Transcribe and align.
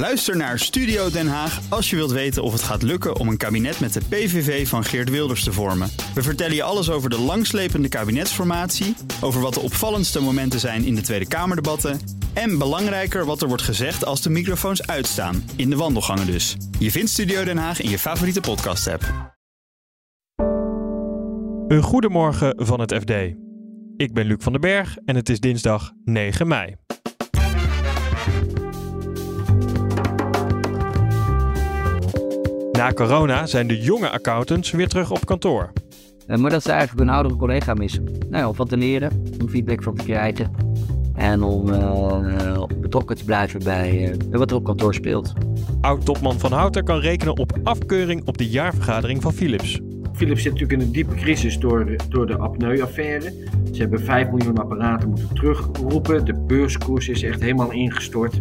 Luister 0.00 0.36
naar 0.36 0.58
Studio 0.58 1.10
Den 1.10 1.28
Haag 1.28 1.60
als 1.68 1.90
je 1.90 1.96
wilt 1.96 2.10
weten 2.10 2.42
of 2.42 2.52
het 2.52 2.62
gaat 2.62 2.82
lukken 2.82 3.16
om 3.16 3.28
een 3.28 3.36
kabinet 3.36 3.80
met 3.80 3.92
de 3.92 4.00
PVV 4.08 4.68
van 4.68 4.84
Geert 4.84 5.10
Wilders 5.10 5.44
te 5.44 5.52
vormen. 5.52 5.90
We 6.14 6.22
vertellen 6.22 6.54
je 6.54 6.62
alles 6.62 6.90
over 6.90 7.10
de 7.10 7.18
langslepende 7.18 7.88
kabinetsformatie, 7.88 8.94
over 9.20 9.40
wat 9.40 9.54
de 9.54 9.60
opvallendste 9.60 10.20
momenten 10.20 10.60
zijn 10.60 10.84
in 10.84 10.94
de 10.94 11.00
Tweede 11.00 11.28
Kamerdebatten 11.28 12.00
en 12.32 12.58
belangrijker 12.58 13.24
wat 13.24 13.42
er 13.42 13.48
wordt 13.48 13.62
gezegd 13.62 14.04
als 14.04 14.22
de 14.22 14.30
microfoons 14.30 14.86
uitstaan, 14.86 15.44
in 15.56 15.70
de 15.70 15.76
wandelgangen 15.76 16.26
dus. 16.26 16.56
Je 16.78 16.90
vindt 16.90 17.10
Studio 17.10 17.44
Den 17.44 17.58
Haag 17.58 17.80
in 17.80 17.90
je 17.90 17.98
favoriete 17.98 18.40
podcast-app. 18.40 19.34
Een 21.68 21.82
goedemorgen 21.82 22.52
van 22.56 22.80
het 22.80 22.94
FD. 22.94 23.10
Ik 23.96 24.12
ben 24.12 24.26
Luc 24.26 24.38
van 24.38 24.52
den 24.52 24.60
Berg 24.60 24.96
en 25.04 25.16
het 25.16 25.28
is 25.28 25.40
dinsdag 25.40 25.92
9 26.04 26.48
mei. 26.48 26.76
Na 32.80 32.92
corona 32.92 33.46
zijn 33.46 33.66
de 33.66 33.80
jonge 33.80 34.10
accountants 34.10 34.70
weer 34.70 34.88
terug 34.88 35.10
op 35.10 35.26
kantoor. 35.26 35.72
Uh, 36.26 36.36
maar 36.36 36.50
dat 36.50 36.62
ze 36.62 36.72
eigenlijk 36.72 37.08
een 37.08 37.14
oudere 37.14 37.36
collega 37.36 37.74
missen. 37.74 38.04
Nou 38.04 38.36
ja, 38.42 38.48
om 38.48 38.54
van 38.54 38.66
te 38.66 38.76
leren, 38.76 39.22
om 39.40 39.48
feedback 39.48 39.82
van 39.82 39.94
te 39.94 40.04
krijgen. 40.04 40.50
En 41.14 41.42
om 41.42 41.68
uh, 41.68 42.64
betrokken 42.80 43.16
te 43.16 43.24
blijven 43.24 43.64
bij 43.64 44.16
uh, 44.30 44.38
wat 44.38 44.50
er 44.50 44.56
op 44.56 44.64
kantoor 44.64 44.94
speelt. 44.94 45.32
Oud-topman 45.80 46.38
Van 46.38 46.52
Houten 46.52 46.84
kan 46.84 46.98
rekenen 46.98 47.38
op 47.38 47.58
afkeuring 47.62 48.26
op 48.26 48.38
de 48.38 48.48
jaarvergadering 48.48 49.22
van 49.22 49.32
Philips. 49.32 49.80
Philips 50.12 50.42
zit 50.42 50.52
natuurlijk 50.52 50.80
in 50.80 50.86
een 50.86 50.92
diepe 50.92 51.14
crisis 51.14 51.58
door 51.58 51.86
de, 51.86 51.98
door 52.08 52.26
de 52.26 52.36
apneu-affaire. 52.36 53.32
Ze 53.72 53.80
hebben 53.80 54.00
5 54.00 54.30
miljoen 54.30 54.58
apparaten 54.58 55.08
moeten 55.08 55.34
terugroepen. 55.34 56.24
De 56.24 56.34
beurskoers 56.34 57.08
is 57.08 57.22
echt 57.22 57.40
helemaal 57.40 57.70
ingestort. 57.72 58.40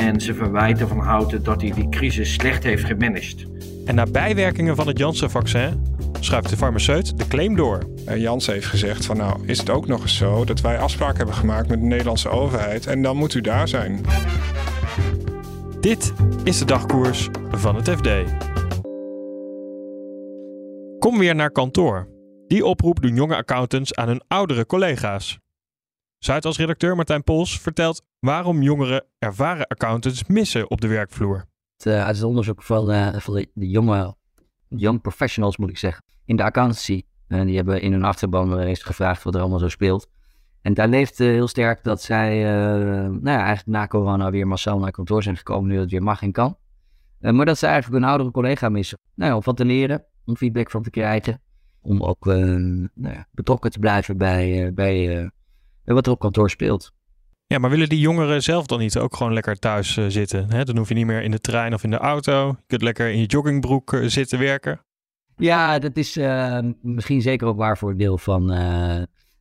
En 0.00 0.20
ze 0.20 0.34
verwijten 0.34 0.88
Van 0.88 0.98
Houten 0.98 1.42
dat 1.42 1.60
hij 1.60 1.72
die 1.72 1.88
crisis 1.88 2.32
slecht 2.32 2.62
heeft 2.62 2.84
gemanaged. 2.84 3.46
En 3.84 3.94
na 3.94 4.06
bijwerkingen 4.06 4.76
van 4.76 4.86
het 4.86 4.98
Janssen-vaccin 4.98 5.86
schuift 6.20 6.48
de 6.48 6.56
farmaceut 6.56 7.18
de 7.18 7.26
claim 7.28 7.56
door. 7.56 7.78
Janssen 8.16 8.52
heeft 8.52 8.66
gezegd 8.66 9.06
van 9.06 9.16
nou 9.16 9.46
is 9.46 9.58
het 9.58 9.70
ook 9.70 9.86
nog 9.86 10.02
eens 10.02 10.16
zo 10.16 10.44
dat 10.44 10.60
wij 10.60 10.78
afspraken 10.78 11.16
hebben 11.16 11.34
gemaakt 11.34 11.68
met 11.68 11.80
de 11.80 11.86
Nederlandse 11.86 12.28
overheid 12.28 12.86
en 12.86 13.02
dan 13.02 13.16
moet 13.16 13.34
u 13.34 13.40
daar 13.40 13.68
zijn. 13.68 14.00
Dit 15.80 16.12
is 16.44 16.58
de 16.58 16.64
dagkoers 16.64 17.28
van 17.50 17.76
het 17.76 17.88
FD. 17.90 18.08
Kom 20.98 21.18
weer 21.18 21.34
naar 21.34 21.50
kantoor. 21.50 22.08
Die 22.46 22.64
oproep 22.64 23.02
doen 23.02 23.14
jonge 23.14 23.36
accountants 23.36 23.94
aan 23.94 24.08
hun 24.08 24.22
oudere 24.28 24.66
collega's. 24.66 25.38
Zuidas-redacteur 26.20 26.96
Martijn 26.96 27.24
Pols 27.24 27.60
vertelt 27.60 28.02
waarom 28.18 28.62
jongeren 28.62 29.04
ervaren 29.18 29.66
accountants 29.66 30.24
missen 30.24 30.70
op 30.70 30.80
de 30.80 30.88
werkvloer. 30.88 31.44
Uh, 31.86 32.04
uit 32.04 32.16
het 32.16 32.24
onderzoek 32.24 32.62
van, 32.62 32.90
uh, 32.90 33.16
van 33.16 33.34
de, 33.34 33.68
jonge 33.68 34.16
young 34.68 35.00
professionals, 35.00 35.56
moet 35.56 35.70
ik 35.70 35.78
zeggen, 35.78 36.04
in 36.24 36.36
de 36.36 36.42
accountancy. 36.42 37.02
En 37.28 37.46
die 37.46 37.56
hebben 37.56 37.80
in 37.80 37.92
hun 37.92 38.04
achterban 38.04 38.58
eens 38.58 38.82
gevraagd 38.82 39.22
wat 39.22 39.34
er 39.34 39.40
allemaal 39.40 39.58
zo 39.58 39.68
speelt. 39.68 40.10
En 40.62 40.74
daar 40.74 40.88
leeft 40.88 41.18
heel 41.18 41.48
sterk 41.48 41.84
dat 41.84 42.02
zij 42.02 42.42
nou 42.42 43.20
ja, 43.22 43.38
eigenlijk 43.38 43.66
na 43.66 43.86
corona 43.86 44.30
weer 44.30 44.46
massaal 44.46 44.78
naar 44.78 44.90
kantoor 44.90 45.22
zijn 45.22 45.36
gekomen, 45.36 45.70
nu 45.70 45.78
het 45.78 45.90
weer 45.90 46.02
mag 46.02 46.22
en 46.22 46.32
kan. 46.32 46.56
maar 47.18 47.46
dat 47.46 47.58
ze 47.58 47.66
eigenlijk 47.66 48.02
een 48.02 48.10
oudere 48.10 48.30
collega 48.30 48.68
missen. 48.68 48.98
Nou 49.14 49.30
ja, 49.30 49.36
om 49.36 49.42
van 49.42 49.54
te 49.54 49.64
leren, 49.64 50.04
om 50.24 50.36
feedback 50.36 50.70
van 50.70 50.82
te 50.82 50.90
krijgen. 50.90 51.40
Om 51.80 52.02
ook 52.02 52.24
nou 52.24 52.88
ja, 52.94 53.26
betrokken 53.30 53.70
te 53.70 53.78
blijven 53.78 54.16
bij, 54.16 54.72
bij 54.74 55.30
wat 55.94 56.06
er 56.06 56.12
op 56.12 56.18
kantoor 56.18 56.50
speelt. 56.50 56.92
Ja, 57.46 57.58
maar 57.58 57.70
willen 57.70 57.88
die 57.88 57.98
jongeren 57.98 58.42
zelf 58.42 58.66
dan 58.66 58.78
niet 58.78 58.98
ook 58.98 59.16
gewoon 59.16 59.32
lekker 59.32 59.58
thuis 59.58 59.96
uh, 59.96 60.04
zitten? 60.08 60.52
Hè? 60.52 60.64
Dan 60.64 60.76
hoef 60.76 60.88
je 60.88 60.94
niet 60.94 61.06
meer 61.06 61.22
in 61.22 61.30
de 61.30 61.40
trein 61.40 61.74
of 61.74 61.84
in 61.84 61.90
de 61.90 61.96
auto. 61.96 62.48
Je 62.48 62.64
kunt 62.66 62.82
lekker 62.82 63.10
in 63.10 63.18
je 63.18 63.26
joggingbroek 63.26 63.92
uh, 63.92 64.08
zitten 64.08 64.38
werken. 64.38 64.84
Ja, 65.36 65.78
dat 65.78 65.96
is 65.96 66.16
uh, 66.16 66.58
misschien 66.82 67.22
zeker 67.22 67.46
ook 67.46 67.56
waar 67.56 67.78
voor 67.78 67.90
een 67.90 67.96
deel 67.96 68.18
van, 68.18 68.52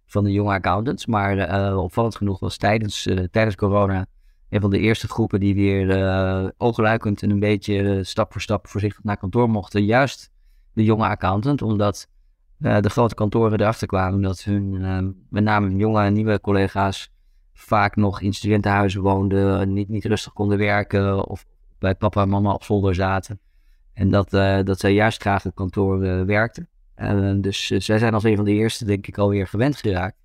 van 0.06 0.24
de 0.24 0.32
jonge 0.32 0.54
accountants. 0.54 1.06
Maar 1.06 1.76
opvallend 1.78 2.16
genoeg 2.16 2.40
was 2.40 2.58
tijdens, 2.58 3.08
tijdens 3.32 3.56
corona 3.56 4.06
een 4.50 4.62
van 4.62 4.70
de 4.70 4.80
eerste 4.80 5.08
groepen 5.08 5.40
die 5.40 5.56
weer 5.56 6.54
oogluikend 6.58 7.24
en 7.24 7.30
een 7.30 7.40
beetje 7.40 8.04
stap 8.04 8.32
voor 8.32 8.42
stap 8.42 8.68
voorzichtig 8.68 9.04
naar 9.04 9.18
kantoor 9.18 9.50
mochten. 9.50 9.86
Juist 9.86 10.32
de 10.74 10.84
jonge 10.84 11.08
accountant, 11.08 11.62
omdat 11.62 12.08
de 12.60 12.90
grote 12.90 13.16
kantoren 13.16 13.60
erachter 13.60 13.88
kwamen 13.88 14.22
dat 14.22 14.44
hun, 14.44 14.72
met 15.30 15.44
name 15.44 15.76
jonge 15.76 16.02
en 16.02 16.14
nieuwe 16.14 16.42
collega's 16.42 17.12
vaak 17.54 17.96
nog 17.96 18.22
in 18.22 18.34
studentenhuizen 18.34 19.02
woonden, 19.02 19.74
niet, 19.74 19.90
niet 19.90 20.06
rustig 20.06 20.34
konden 20.34 20.58
werken 20.58 21.28
of 21.28 21.46
bij 21.80 21.96
papa 21.96 22.22
en 22.22 22.30
mama 22.30 22.54
op 22.54 22.64
zolder 22.64 22.96
zaten. 22.96 23.40
En 23.94 24.10
dat, 24.10 24.34
uh, 24.34 24.60
dat 24.64 24.80
zij 24.80 24.94
juist 24.94 25.22
graag 25.22 25.46
op 25.46 25.56
kantoor 25.56 26.06
uh, 26.06 26.24
werkten. 26.24 26.70
Dus 27.42 27.68
zij 27.68 28.00
zijn 28.00 28.14
als 28.14 28.24
een 28.24 28.36
van 28.36 28.46
de 28.46 28.52
eerste, 28.52 28.86
denk 28.86 29.08
ik, 29.08 29.18
alweer 29.18 29.48
gewend 29.48 29.78
geraakt 29.78 30.18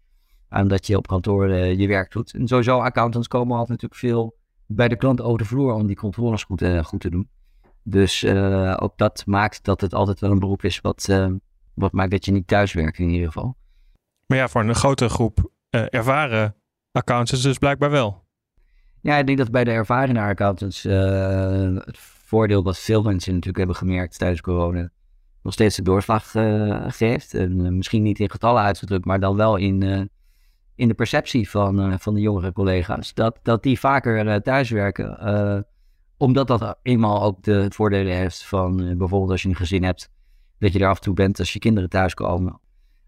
aan 0.49 0.69
dat 0.69 0.87
je 0.87 0.97
op 0.97 1.07
kantoor 1.07 1.49
je 1.53 1.87
werk 1.87 2.13
doet. 2.13 2.35
En 2.35 2.49
sowieso, 2.49 2.79
accountants 2.79 3.29
komen 3.29 3.57
altijd 3.57 3.83
natuurlijk 3.83 4.01
veel 4.01 4.37
bij 4.67 4.89
de 4.89 4.97
klant 4.97 5.21
over 5.21 5.39
de 5.39 5.45
vloer 5.45 5.73
om 5.73 5.87
die 5.87 5.97
controles 5.97 6.45
goed, 6.45 6.65
goed 6.83 7.01
te 7.01 7.11
doen. 7.11 7.29
Dus 7.83 8.25
ook 8.77 8.93
dat 8.97 9.23
maakt 9.27 9.65
dat 9.65 9.81
het 9.81 9.95
altijd 9.95 10.21
wel 10.21 10.31
een 10.31 10.39
beroep 10.39 10.65
is 10.65 10.81
wat, 10.81 11.09
wat 11.75 11.93
maakt 11.93 12.11
dat 12.11 12.25
je 12.25 12.33
niet 12.33 12.47
thuis 12.47 12.73
werkt 12.73 12.99
in 12.99 13.09
ieder 13.09 13.27
geval. 13.27 13.57
Maar 14.27 14.39
ja, 14.39 14.49
voor 14.49 14.61
een 14.61 14.75
grote 14.75 15.09
groep 15.09 15.51
ervaren 15.71 16.57
accountants 16.93 17.43
dus 17.43 17.59
blijkbaar 17.59 17.91
wel. 17.91 18.25
Ja, 19.01 19.17
ik 19.17 19.27
denk 19.27 19.39
dat 19.39 19.51
bij 19.51 19.65
de 19.65 19.71
ervaren 19.71 20.17
accountants 20.17 20.85
uh, 20.85 21.77
het 21.85 21.99
voordeel 21.99 22.63
wat 22.63 22.79
veel 22.79 23.03
mensen 23.03 23.31
natuurlijk 23.31 23.59
hebben 23.59 23.77
gemerkt 23.77 24.19
tijdens 24.19 24.41
corona 24.41 24.91
nog 25.43 25.53
steeds 25.53 25.77
de 25.77 25.83
doorslag 25.83 26.35
uh, 26.35 26.85
geeft. 26.89 27.35
En 27.35 27.77
misschien 27.77 28.03
niet 28.03 28.19
in 28.19 28.31
getallen 28.31 28.63
uitgedrukt, 28.63 29.05
maar 29.05 29.21
dan 29.21 29.37
wel 29.37 29.57
in, 29.57 30.11
in 30.75 30.89
de 30.89 30.95
perceptie 30.95 31.51
van, 31.51 31.99
van 32.01 32.15
de 32.15 32.21
jongere 32.21 32.53
collega's. 32.53 33.15
Dat, 33.15 33.39
dat 33.43 33.63
die 33.63 33.79
vaker 33.79 34.43
thuiswerken, 34.43 35.67
omdat 36.17 36.47
dat 36.47 36.79
eenmaal 36.83 37.23
ook 37.23 37.43
de 37.43 37.67
voordelen 37.71 38.17
heeft 38.17 38.45
van 38.45 38.77
bijvoorbeeld 38.77 39.31
als 39.31 39.43
je 39.43 39.49
een 39.49 39.57
gezin 39.57 39.85
hebt, 39.85 40.11
dat 40.59 40.73
je 40.73 40.79
er 40.79 40.89
af 40.89 40.97
en 40.97 41.03
toe 41.03 41.15
bent 41.15 41.39
als 41.39 41.53
je 41.53 41.59
kinderen 41.59 41.89
thuiskomen 41.89 42.61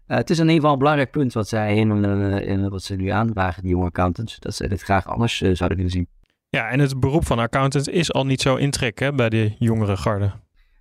uh, 0.07 0.17
het 0.17 0.29
is 0.29 0.37
in 0.37 0.43
ieder 0.43 0.55
geval 0.55 0.71
een 0.71 0.79
belangrijk 0.79 1.11
punt 1.11 1.33
wat 1.33 1.47
zij 1.47 1.75
in, 1.75 2.03
uh, 2.03 2.47
in 2.47 2.69
wat 2.69 2.83
ze 2.83 2.95
nu 2.95 3.07
aandragen, 3.07 3.61
die 3.61 3.71
jonge 3.71 3.85
accountants, 3.85 4.39
dat 4.39 4.55
ze 4.55 4.67
dit 4.67 4.81
graag 4.81 5.07
anders 5.07 5.41
uh, 5.41 5.55
zouden 5.55 5.77
willen 5.77 5.91
zien. 5.91 6.07
Ja, 6.49 6.69
en 6.69 6.79
het 6.79 6.99
beroep 6.99 7.25
van 7.25 7.39
accountant 7.39 7.89
is 7.89 8.13
al 8.13 8.25
niet 8.25 8.41
zo 8.41 8.55
in 8.55 8.71
trek 8.71 8.99
hè, 8.99 9.13
bij 9.13 9.29
de 9.29 9.55
jongere 9.59 9.97
garde. 9.97 10.31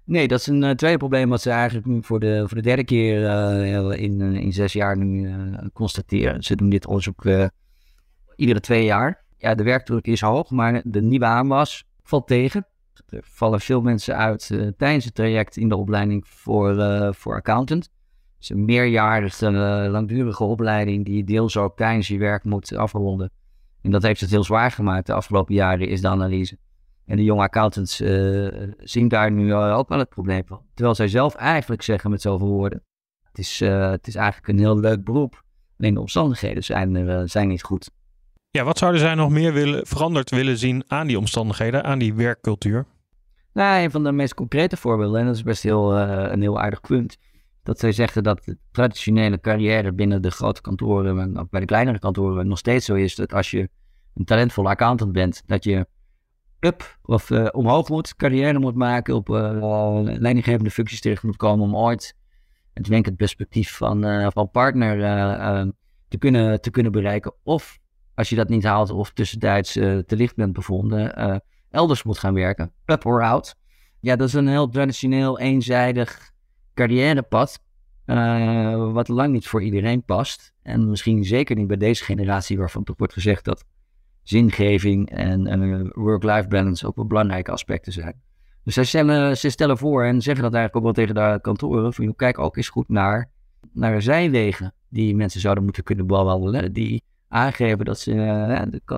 Nee, 0.05 0.29
dat 0.29 0.41
is 0.41 0.47
een 0.47 0.77
tweede 0.77 0.99
probleem 0.99 1.29
wat 1.29 1.43
ze 1.43 1.51
eigenlijk 1.51 1.87
nu 1.87 2.03
voor 2.03 2.21
de, 2.21 2.45
voor 2.47 2.57
de 2.57 2.63
derde 2.63 2.85
keer 2.85 3.19
in, 3.95 4.21
in 4.21 4.53
zes 4.53 4.73
jaar 4.73 4.97
nu 4.97 5.31
constateren. 5.73 6.43
Ze 6.43 6.57
doen 6.57 6.69
dit 6.69 6.87
onderzoek 6.87 7.25
iedere 8.37 8.61
twee 8.61 8.85
jaar. 8.85 9.25
Ja, 9.39 9.55
de 9.55 9.63
werkdruk 9.63 10.07
is 10.07 10.21
hoog, 10.21 10.51
maar 10.51 10.83
de 10.85 11.03
nieuwe 11.03 11.25
aanwas 11.25 11.85
valt 12.03 12.27
tegen. 12.27 12.67
Er 13.09 13.21
vallen 13.25 13.61
veel 13.61 13.81
mensen 13.81 14.17
uit 14.17 14.47
tijdens 14.77 15.05
het 15.05 15.15
traject 15.15 15.57
in 15.57 15.69
de 15.69 15.77
opleiding 15.77 16.29
voor, 16.29 16.75
voor 17.15 17.35
accountant 17.35 17.91
is 18.41 18.57
een 18.57 18.65
meerjarige, 18.65 19.51
uh, 19.51 19.91
langdurige 19.91 20.45
opleiding 20.45 21.05
die 21.05 21.25
deels 21.25 21.57
ook 21.57 21.77
tijdens 21.77 22.09
je 22.09 22.19
werk 22.19 22.45
moet 22.45 22.77
afronden. 22.77 23.31
En 23.83 23.91
dat 23.91 24.03
heeft 24.03 24.21
het 24.21 24.31
heel 24.31 24.45
zwaar 24.45 24.71
gemaakt 24.71 25.07
de 25.07 25.13
afgelopen 25.13 25.55
jaren, 25.55 25.89
is 25.89 26.01
de 26.01 26.09
analyse. 26.09 26.59
En 27.07 27.17
de 27.17 27.25
jonge 27.25 27.43
accountants 27.43 27.97
zien 28.79 29.09
daar 29.09 29.33
nu 29.33 29.55
ook 29.55 29.89
wel 29.89 29.99
het 29.99 30.09
probleem 30.09 30.43
van. 30.47 30.61
Terwijl 30.75 30.95
zij 30.97 31.09
zelf 31.09 31.35
eigenlijk 31.35 31.83
zeggen 31.83 32.11
met 32.11 32.21
zoveel 32.21 32.47
woorden. 32.47 32.83
Het 33.23 33.39
is, 33.39 33.61
het 33.61 34.07
is 34.07 34.15
eigenlijk 34.15 34.49
een 34.49 34.59
heel 34.59 34.81
leuk 34.81 35.05
beroep. 35.05 35.45
Alleen 35.79 35.95
de 35.95 36.01
omstandigheden 36.01 36.65
zijn, 36.65 37.29
zijn 37.29 37.49
niet 37.49 37.63
goed. 37.63 37.91
Ja, 38.51 38.65
wat 38.65 38.79
zouden 38.79 39.01
zij 39.01 39.15
nog 39.15 39.31
meer 39.31 39.53
willen, 39.53 39.87
veranderd 39.87 40.31
willen 40.31 40.59
zien 40.59 40.85
aan 40.87 41.07
die 41.07 41.19
omstandigheden, 41.19 41.85
aan 41.85 41.99
die 41.99 42.15
werkcultuur? 42.15 42.87
Nou, 43.57 43.83
een 43.83 43.91
van 43.91 44.05
de 44.05 44.13
meest 44.13 44.35
concrete 44.35 44.77
voorbeelden, 44.77 45.21
en 45.21 45.27
dat 45.27 45.35
is 45.35 45.43
best 45.43 45.63
heel, 45.63 45.97
een 45.97 46.41
heel 46.41 46.61
aardig 46.61 46.81
punt, 46.81 47.17
dat 47.63 47.79
zij 47.79 47.93
zeggen 47.93 48.23
dat 48.23 48.45
de 48.45 48.59
traditionele 48.71 49.41
carrière 49.41 49.93
binnen 49.93 50.23
de 50.23 50.31
grote 50.31 50.61
kantoren, 50.61 51.19
en 51.21 51.39
ook 51.39 51.51
bij 51.51 51.61
de 51.61 51.67
kleinere 51.67 51.99
kantoren, 51.99 52.49
nog 52.49 52.59
steeds 52.59 52.87
zo 52.87 52.95
is 52.95 53.15
dat 53.15 53.33
als 53.33 53.51
je 53.51 53.69
een 54.15 54.25
talentvolle 54.25 54.69
accountant 54.69 55.13
bent, 55.13 55.43
dat 55.47 55.65
je 55.65 55.87
up 56.61 56.99
of 57.03 57.31
uh, 57.31 57.49
omhoog 57.51 57.89
moet, 57.89 58.17
carrière 58.17 58.59
moet 58.59 58.75
maken, 58.75 59.15
op 59.15 59.29
uh, 59.29 60.01
leidinggevende 60.03 60.71
functies 60.71 61.01
terecht 61.01 61.23
moet 61.23 61.37
komen 61.37 61.65
om 61.65 61.77
ooit 61.77 62.17
het 62.73 62.89
wenkend 62.89 63.17
perspectief 63.17 63.77
van, 63.77 64.31
van 64.33 64.51
partner 64.51 64.99
te, 66.09 66.19
kunnen, 66.19 66.61
te 66.61 66.71
kunnen 66.71 66.93
bereiken. 66.93 67.35
Of 67.43 67.79
als 68.15 68.29
je 68.29 68.37
dat 68.37 68.49
niet 68.49 68.65
haalt 68.65 68.91
of 68.91 69.13
tussentijds 69.13 69.73
te 69.73 70.05
licht 70.07 70.37
bent 70.37 70.53
bevonden, 70.53 71.43
elders 71.77 72.03
moet 72.03 72.19
gaan 72.19 72.35
werken, 72.35 72.73
up 72.87 73.07
or 73.07 73.23
out. 73.23 73.55
Ja, 74.01 74.17
dat 74.17 74.29
is 74.29 74.35
een 74.35 74.49
heel 74.49 74.69
traditioneel, 74.69 75.39
eenzijdig 75.39 76.31
carrièrepad, 76.75 77.63
uh, 78.07 78.93
wat 78.93 79.09
lang 79.09 79.33
niet 79.33 79.49
voor 79.49 79.63
iedereen 79.63 80.05
past. 80.05 80.55
En 80.63 80.91
misschien 80.91 81.25
zeker 81.25 81.57
niet 81.57 81.67
bij 81.67 81.77
deze 81.77 82.05
generatie, 82.05 82.59
waarvan 82.59 82.85
toch 82.85 82.97
wordt 82.99 83.13
gezegd 83.13 83.45
dat 83.45 83.65
zingeving 84.23 85.11
en 85.11 85.91
work-life 85.93 86.49
balance 86.49 86.87
ook 86.87 86.97
wel 86.97 87.07
belangrijke 87.07 87.51
aspecten 87.51 87.93
zijn. 87.93 88.21
Dus 88.65 88.75
zij 88.75 88.85
stellen, 88.85 89.37
ze 89.37 89.51
stellen 89.51 89.79
voor 89.79 90.05
en 90.05 90.23
zeggen 90.23 90.43
dat 90.43 90.55
eigenlijk 90.55 90.77
ook 90.77 90.95
wel 90.95 91.05
tegen 91.05 91.15
de 91.15 91.39
kantoren. 91.41 91.93
Van, 91.93 92.15
kijk 92.17 92.39
ook 92.39 92.57
eens 92.57 92.69
goed 92.69 92.89
naar, 92.89 93.31
naar 93.73 94.03
zijwegen 94.03 94.75
die 94.89 95.17
mensen 95.17 95.41
zouden 95.41 95.65
moeten 95.65 95.83
kunnen 95.83 96.07
bewandelen. 96.07 96.73
Die 96.73 97.03
aangeven 97.29 97.85
dat 97.85 97.99
ze 97.99 98.13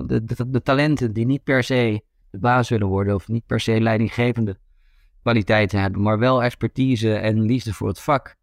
de, 0.05 0.23
de, 0.47 0.61
talenten 0.61 1.13
die 1.13 1.25
niet 1.25 1.43
per 1.43 1.63
se 1.63 2.01
de 2.31 2.39
baas 2.39 2.69
willen 2.69 2.87
worden 2.87 3.15
of 3.15 3.27
niet 3.27 3.45
per 3.45 3.59
se 3.59 3.81
leidinggevende 3.81 4.57
kwaliteiten 5.21 5.81
hebben, 5.81 6.01
maar 6.01 6.19
wel 6.19 6.43
expertise 6.43 7.15
en 7.15 7.41
liefde 7.41 7.73
voor 7.73 7.87
het 7.87 7.99
vak, 7.99 8.35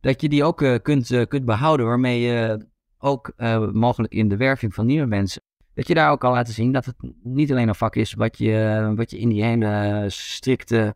dat 0.00 0.20
je 0.20 0.28
die 0.28 0.44
ook 0.44 0.62
uh, 0.62 0.74
kunt, 0.82 1.10
uh, 1.10 1.26
kunt 1.26 1.44
behouden, 1.44 1.86
waarmee 1.86 2.20
je 2.20 2.66
ook 2.98 3.32
uh, 3.36 3.70
mogelijk 3.70 4.12
in 4.12 4.28
de 4.28 4.36
werving 4.36 4.74
van 4.74 4.86
nieuwe 4.86 5.06
mensen, 5.06 5.42
dat 5.74 5.88
je 5.88 5.94
daar 5.94 6.10
ook 6.10 6.24
al 6.24 6.32
laten 6.32 6.54
zien 6.54 6.72
dat 6.72 6.84
het 6.84 6.96
niet 7.22 7.50
alleen 7.50 7.68
een 7.68 7.74
vak 7.74 7.96
is 7.96 8.14
wat 8.14 8.38
je, 8.38 8.92
wat 8.96 9.10
je 9.10 9.18
in 9.18 9.28
die 9.28 9.44
hele 9.44 10.04
strikte 10.08 10.94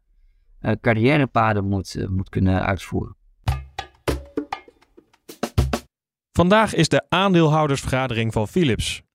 carrièrepaden 0.81 1.65
moet, 1.65 2.07
moet 2.09 2.29
kunnen 2.29 2.65
uitvoeren. 2.65 3.17
Vandaag 6.33 6.75
is 6.75 6.89
de 6.89 7.07
aandeelhoudersvergadering 7.09 8.33
van 8.33 8.49
Philips. 8.49 9.06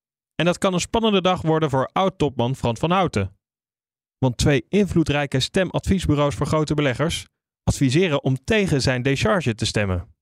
En 0.41 0.47
dat 0.47 0.57
kan 0.57 0.73
een 0.73 0.79
spannende 0.79 1.21
dag 1.21 1.41
worden 1.41 1.69
voor 1.69 1.89
oud-topman 1.93 2.55
Frans 2.55 2.79
van 2.79 2.91
Houten. 2.91 3.37
Want 4.17 4.37
twee 4.37 4.65
invloedrijke 4.69 5.39
stemadviesbureaus 5.39 6.35
voor 6.35 6.45
grote 6.45 6.73
beleggers 6.73 7.27
adviseren 7.63 8.23
om 8.23 8.43
tegen 8.43 8.81
zijn 8.81 9.01
decharge 9.01 9.55
te 9.55 9.65
stemmen. 9.65 10.15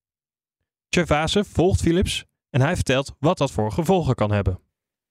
Chevase 0.90 1.44
volgt 1.44 1.82
Philips 1.82 2.26
en 2.50 2.62
hij 2.62 2.76
vertelt 2.76 3.16
wat 3.20 3.38
dat 3.38 3.52
voor 3.52 3.72
gevolgen 3.72 4.16
kan 4.16 4.32
hebben. 4.32 4.60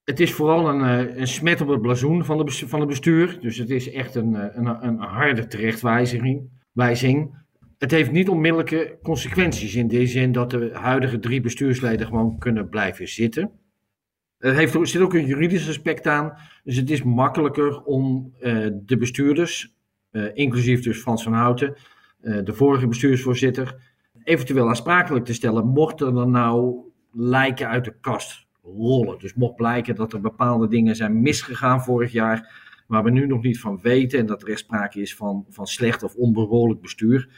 Het 0.05 0.20
is 0.20 0.32
vooral 0.32 0.69
een, 0.69 0.82
eh, 0.82 1.16
een 1.16 1.28
smet 1.28 1.61
op 1.61 1.69
het 1.69 1.82
blazoen 1.82 2.25
van, 2.25 2.44
de, 2.44 2.52
van 2.52 2.81
het 2.81 2.88
bestuur. 2.88 3.38
Dus 3.40 3.56
het 3.56 3.70
is 3.70 3.90
echt 3.90 4.14
een, 4.14 4.37
eh, 4.37 4.56
een, 4.56 4.87
een 4.87 4.99
harde 4.99 5.46
terechtwijzing. 5.46 6.50
Wijzing. 6.72 7.44
Het 7.78 7.90
heeft 7.90 8.11
niet 8.11 8.28
onmiddellijke 8.28 8.99
consequenties 9.02 9.75
in 9.75 9.88
de 9.88 10.06
zin 10.06 10.32
dat 10.32 10.50
de 10.50 10.70
huidige 10.72 11.19
drie 11.19 11.40
bestuursleden 11.40 12.06
gewoon 12.06 12.38
kunnen 12.38 12.69
blijven 12.69 13.08
zitten. 13.08 13.66
Er 14.38 14.55
heeft, 14.55 14.79
zit 14.82 15.00
ook 15.00 15.14
een 15.14 15.26
juridisch 15.26 15.69
aspect 15.69 16.06
aan. 16.06 16.32
Dus 16.64 16.76
het 16.76 16.90
is 16.90 17.02
makkelijker 17.02 17.82
om 17.82 18.35
uh, 18.40 18.69
de 18.73 18.96
bestuurders, 18.96 19.75
uh, 20.12 20.25
inclusief 20.35 20.82
dus 20.82 20.99
Frans 20.99 21.23
van 21.23 21.32
Houten, 21.32 21.75
uh, 22.20 22.44
de 22.44 22.55
vorige 22.55 22.87
bestuursvoorzitter, 22.87 23.76
eventueel 24.25 24.69
aansprakelijk 24.69 25.25
te 25.25 25.35
stellen. 25.35 25.67
Mocht 25.67 26.00
er 26.00 26.12
dan 26.12 26.31
nou 26.31 26.76
lijken 27.12 27.69
uit 27.69 27.85
de 27.85 27.94
kast 28.00 28.46
rollen. 28.62 29.19
Dus 29.19 29.35
mocht 29.35 29.56
blijken 29.56 29.94
dat 29.94 30.12
er 30.12 30.20
bepaalde 30.20 30.69
dingen 30.69 30.96
zijn 30.96 31.20
misgegaan 31.20 31.82
vorig 31.82 32.12
jaar, 32.12 32.67
waar 32.87 33.05
we 33.05 33.11
nu 33.11 33.26
nog 33.26 33.43
niet 33.43 33.61
van 33.61 33.81
weten 33.82 34.19
en 34.19 34.26
dat 34.26 34.49
er 34.49 34.58
sprake 34.58 35.00
is 35.00 35.17
van, 35.17 35.46
van 35.49 35.67
slecht 35.67 36.02
of 36.02 36.14
onbehoorlijk 36.14 36.81
bestuur, 36.81 37.29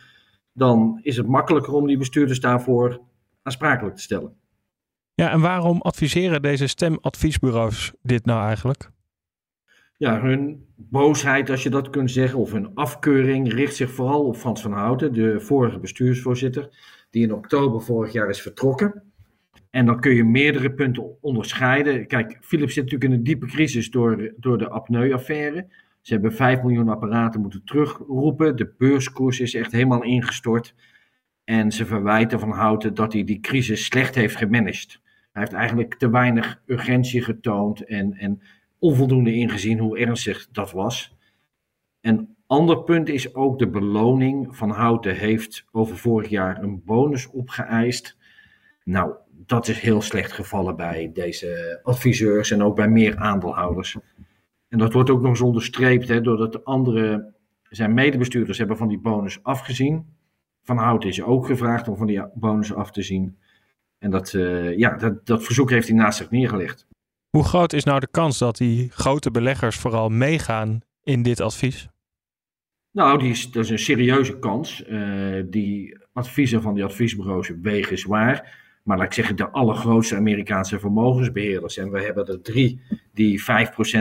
dan 0.53 1.01
is 1.03 1.17
het 1.17 1.27
makkelijker 1.27 1.73
om 1.73 1.87
die 1.87 1.99
bestuurders 1.99 2.41
daarvoor 2.41 3.01
aansprakelijk 3.43 3.97
te 3.97 4.03
stellen. 4.03 4.40
Ja, 5.15 5.31
en 5.31 5.41
waarom 5.41 5.81
adviseren 5.81 6.43
deze 6.43 6.67
stemadviesbureaus 6.67 7.93
dit 8.03 8.25
nou 8.25 8.45
eigenlijk? 8.47 8.91
Ja, 9.97 10.21
hun 10.21 10.67
boosheid, 10.77 11.51
als 11.51 11.63
je 11.63 11.71
dat 11.71 11.91
kunt 11.91 12.11
zeggen, 12.11 12.39
of 12.39 12.53
hun 12.53 12.75
afkeuring 12.75 13.53
richt 13.53 13.77
zich 13.77 13.91
vooral 13.91 14.25
op 14.25 14.37
Frans 14.37 14.63
van 14.63 14.73
Houten, 14.73 15.13
de 15.13 15.41
vorige 15.41 15.79
bestuursvoorzitter, 15.79 16.69
die 17.11 17.23
in 17.23 17.35
oktober 17.35 17.83
vorig 17.83 18.13
jaar 18.13 18.29
is 18.29 18.43
vertrokken. 18.43 19.03
En 19.71 19.87
dan 19.87 20.01
kun 20.01 20.15
je 20.15 20.25
meerdere 20.25 20.73
punten 20.73 21.23
onderscheiden. 21.23 22.07
Kijk, 22.07 22.39
Philips 22.41 22.75
zit 22.75 22.85
natuurlijk 22.85 23.13
in 23.13 23.19
een 23.19 23.25
diepe 23.25 23.47
crisis 23.47 23.91
door, 23.91 24.33
door 24.37 24.59
de 24.59 24.69
apneu-affaire. 24.69 25.67
Ze 26.01 26.13
hebben 26.13 26.33
5 26.33 26.63
miljoen 26.63 26.89
apparaten 26.89 27.41
moeten 27.41 27.65
terugroepen. 27.65 28.57
De 28.57 28.75
beurskoers 28.79 29.41
is 29.41 29.55
echt 29.55 29.73
helemaal 29.73 30.03
ingestort. 30.03 30.75
En 31.51 31.73
ze 31.73 31.87
verwijten 31.87 32.41
Van 32.41 32.51
Houten 32.51 32.95
dat 32.95 33.13
hij 33.13 33.25
die 33.25 33.41
crisis 33.41 33.85
slecht 33.85 34.15
heeft 34.15 34.37
gemanaged. 34.37 35.01
Hij 35.33 35.43
heeft 35.43 35.53
eigenlijk 35.53 35.95
te 35.95 36.11
weinig 36.11 36.63
urgentie 36.67 37.23
getoond 37.23 37.85
en, 37.85 38.13
en 38.13 38.43
onvoldoende 38.79 39.35
ingezien 39.35 39.79
hoe 39.79 39.99
ernstig 39.99 40.49
dat 40.53 40.73
was. 40.73 41.17
Een 42.01 42.37
ander 42.47 42.83
punt 42.83 43.09
is 43.09 43.35
ook 43.35 43.59
de 43.59 43.69
beloning. 43.69 44.57
Van 44.57 44.71
Houten 44.71 45.15
heeft 45.15 45.65
over 45.71 45.97
vorig 45.97 46.29
jaar 46.29 46.63
een 46.63 46.85
bonus 46.85 47.31
opgeëist. 47.31 48.17
Nou, 48.85 49.15
dat 49.31 49.69
is 49.69 49.81
heel 49.81 50.03
slecht 50.03 50.33
gevallen 50.33 50.77
bij 50.77 51.11
deze 51.13 51.81
adviseurs 51.83 52.51
en 52.51 52.63
ook 52.63 52.77
bij 52.77 52.89
meer 52.89 53.17
aandeelhouders. 53.17 53.97
En 54.69 54.79
dat 54.79 54.93
wordt 54.93 55.11
ook 55.11 55.21
nog 55.21 55.31
eens 55.31 55.41
onderstreept, 55.41 56.09
hè, 56.09 56.21
doordat 56.21 56.53
de 56.53 56.63
andere, 56.63 57.35
zijn 57.63 57.95
medebestuurders 57.95 58.59
hebben 58.59 58.77
van 58.77 58.89
die 58.89 59.01
bonus 59.01 59.43
afgezien. 59.43 60.19
Van 60.63 60.77
Hout 60.77 61.05
is 61.05 61.23
ook 61.23 61.47
gevraagd 61.47 61.89
om 61.89 61.97
van 61.97 62.07
die 62.07 62.23
bonus 62.35 62.75
af 62.75 62.91
te 62.91 63.03
zien. 63.03 63.39
En 63.99 64.11
dat, 64.11 64.33
uh, 64.33 64.79
ja, 64.79 64.97
dat, 64.97 65.27
dat 65.27 65.45
verzoek 65.45 65.71
heeft 65.71 65.89
hij 65.89 65.97
naast 65.97 66.19
zich 66.19 66.31
neergelegd. 66.31 66.87
Hoe 67.31 67.45
groot 67.45 67.73
is 67.73 67.85
nou 67.85 68.01
de 68.01 68.09
kans 68.11 68.39
dat 68.39 68.57
die 68.57 68.91
grote 68.91 69.31
beleggers 69.31 69.77
vooral 69.77 70.09
meegaan 70.09 70.81
in 71.03 71.23
dit 71.23 71.41
advies? 71.41 71.89
Nou, 72.93 73.19
die 73.19 73.31
is, 73.31 73.51
dat 73.51 73.65
is 73.65 73.71
een 73.71 73.79
serieuze 73.79 74.39
kans. 74.39 74.85
Uh, 74.89 75.45
die 75.47 75.99
adviezen 76.13 76.63
van 76.63 76.75
die 76.75 76.85
adviesbureaus 76.85 77.53
wegen 77.63 77.99
zwaar. 77.99 78.59
Maar 78.83 78.97
laat 78.97 79.07
ik 79.07 79.13
zeggen, 79.13 79.37
de 79.37 79.51
allergrootste 79.51 80.17
Amerikaanse 80.17 80.79
vermogensbeheerders, 80.79 81.77
en 81.77 81.91
we 81.91 82.03
hebben 82.03 82.27
er 82.27 82.43
drie 82.43 82.81
die 83.13 83.43
5% 83.43 83.45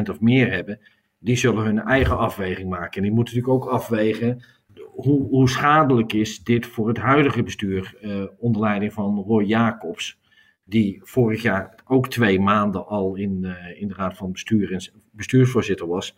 of 0.09 0.19
meer 0.19 0.51
hebben, 0.51 0.79
die 1.19 1.35
zullen 1.35 1.63
hun 1.63 1.79
eigen 1.79 2.17
afweging 2.17 2.69
maken. 2.69 2.97
En 2.97 3.01
die 3.01 3.12
moeten 3.12 3.35
natuurlijk 3.35 3.63
ook 3.63 3.71
afwegen 3.71 4.44
hoe, 4.87 5.49
schadelijk 5.49 6.13
is 6.13 6.43
dit 6.43 6.65
voor 6.65 6.87
het 6.87 6.97
huidige 6.97 7.43
bestuur 7.43 7.97
uh, 8.01 8.23
onder 8.37 8.61
leiding 8.61 8.93
van 8.93 9.23
Roy 9.27 9.43
Jacobs, 9.43 10.19
die 10.63 10.99
vorig 11.03 11.41
jaar 11.41 11.75
ook 11.85 12.07
twee 12.07 12.39
maanden 12.39 12.87
al 12.87 13.15
in, 13.15 13.39
uh, 13.41 13.81
in 13.81 13.87
de 13.87 13.93
Raad 13.93 14.17
van 14.17 14.31
Bestuur 14.31 14.73
en 14.73 14.81
bestuursvoorzitter 15.11 15.87
was. 15.87 16.15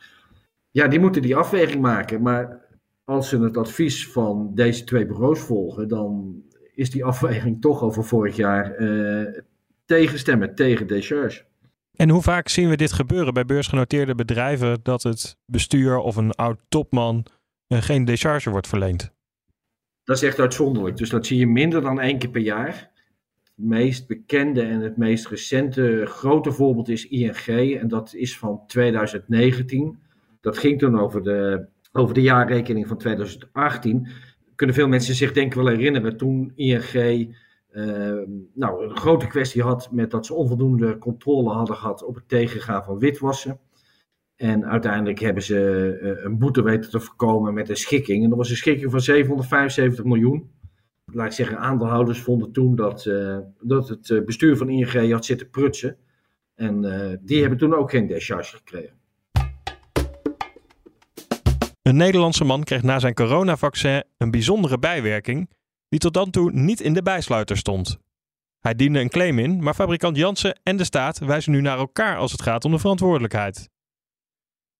Ja, 0.71 0.87
die 0.87 0.99
moeten 0.99 1.21
die 1.21 1.35
afweging 1.35 1.81
maken. 1.81 2.21
Maar 2.21 2.65
als 3.03 3.29
ze 3.29 3.39
het 3.39 3.57
advies 3.57 4.07
van 4.07 4.51
deze 4.55 4.83
twee 4.83 5.05
bureaus 5.05 5.39
volgen, 5.39 5.87
dan 5.87 6.41
is 6.75 6.89
die 6.89 7.05
afweging 7.05 7.61
toch 7.61 7.81
over 7.81 8.03
vorig 8.03 8.35
jaar 8.35 8.79
uh, 8.79 9.41
tegenstemmen 9.85 10.55
tegen 10.55 10.87
Decharge. 10.87 11.43
En 11.95 12.09
hoe 12.09 12.21
vaak 12.21 12.47
zien 12.47 12.69
we 12.69 12.75
dit 12.75 12.91
gebeuren 12.91 13.33
bij 13.33 13.45
beursgenoteerde 13.45 14.15
bedrijven 14.15 14.79
dat 14.83 15.03
het 15.03 15.37
bestuur 15.45 15.97
of 15.97 16.15
een 16.15 16.31
oud 16.31 16.59
topman 16.69 17.25
geen 17.79 18.05
decharge 18.05 18.49
wordt 18.49 18.67
verleend? 18.67 19.11
Dat 20.03 20.15
is 20.15 20.23
echt 20.23 20.39
uitzonderlijk. 20.39 20.97
Dus 20.97 21.09
dat 21.09 21.25
zie 21.25 21.39
je 21.39 21.47
minder 21.47 21.81
dan 21.81 21.99
één 21.99 22.17
keer 22.17 22.29
per 22.29 22.41
jaar. 22.41 22.91
Het 23.43 23.53
meest 23.55 24.07
bekende 24.07 24.61
en 24.61 24.79
het 24.79 24.97
meest 24.97 25.27
recente 25.27 26.05
grote 26.05 26.51
voorbeeld 26.51 26.89
is 26.89 27.07
ING 27.07 27.79
en 27.79 27.87
dat 27.87 28.13
is 28.13 28.37
van 28.37 28.63
2019. 28.67 29.99
Dat 30.41 30.57
ging 30.57 30.79
toen 30.79 30.99
over 30.99 31.23
de, 31.23 31.65
over 31.91 32.13
de 32.13 32.21
jaarrekening 32.21 32.87
van 32.87 32.97
2018 32.97 34.07
kunnen 34.61 34.79
veel 34.79 34.87
mensen 34.87 35.15
zich 35.15 35.31
denk 35.31 35.47
ik 35.47 35.61
wel 35.61 35.67
herinneren 35.67 36.17
toen 36.17 36.51
ING 36.55 37.35
uh, 37.71 38.21
nou, 38.53 38.83
een 38.83 38.97
grote 38.97 39.27
kwestie 39.27 39.61
had 39.61 39.91
met 39.91 40.11
dat 40.11 40.25
ze 40.25 40.33
onvoldoende 40.33 40.97
controle 40.97 41.49
hadden 41.49 41.75
gehad 41.75 42.03
op 42.03 42.15
het 42.15 42.27
tegengaan 42.27 42.83
van 42.83 42.99
witwassen. 42.99 43.59
En 44.41 44.65
uiteindelijk 44.65 45.19
hebben 45.19 45.43
ze 45.43 45.99
uh, 46.01 46.23
een 46.23 46.37
boete 46.37 46.63
weten 46.63 46.89
te 46.89 46.99
voorkomen 46.99 47.53
met 47.53 47.69
een 47.69 47.75
schikking. 47.75 48.23
En 48.23 48.29
dat 48.29 48.37
was 48.37 48.49
een 48.49 48.55
schikking 48.55 48.91
van 48.91 49.01
775 49.01 50.05
miljoen. 50.05 50.51
Laat 51.05 51.25
ik 51.25 51.31
zeggen, 51.31 51.57
aandeelhouders 51.57 52.19
vonden 52.19 52.51
toen 52.51 52.75
dat, 52.75 53.05
uh, 53.05 53.37
dat 53.59 53.89
het 53.89 54.25
bestuur 54.25 54.57
van 54.57 54.69
ING 54.69 55.11
had 55.11 55.25
zitten 55.25 55.49
prutsen. 55.49 55.97
En 56.55 56.81
die 57.23 57.39
hebben 57.39 57.57
toen 57.57 57.73
ook 57.73 57.89
geen 57.89 58.07
décharge 58.07 58.55
gekregen. 58.55 58.99
Een 61.81 61.95
Nederlandse 61.95 62.43
man 62.43 62.63
kreeg 62.63 62.83
na 62.83 62.99
zijn 62.99 63.13
coronavaccin 63.13 64.03
een 64.17 64.31
bijzondere 64.31 64.79
bijwerking 64.79 65.49
die 65.89 65.99
tot 65.99 66.13
dan 66.13 66.29
toe 66.29 66.51
niet 66.51 66.81
in 66.81 66.93
de 66.93 67.03
bijsluiter 67.03 67.57
stond. 67.57 67.97
Hij 68.59 68.75
diende 68.75 68.99
een 68.99 69.09
claim 69.09 69.39
in, 69.39 69.63
maar 69.63 69.73
fabrikant 69.73 70.17
Janssen 70.17 70.59
en 70.63 70.77
de 70.77 70.83
staat 70.83 71.19
wijzen 71.19 71.51
nu 71.51 71.61
naar 71.61 71.77
elkaar 71.77 72.17
als 72.17 72.31
het 72.31 72.41
gaat 72.41 72.65
om 72.65 72.71
de 72.71 72.79
verantwoordelijkheid. 72.79 73.70